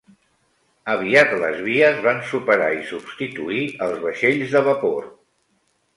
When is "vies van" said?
1.67-2.23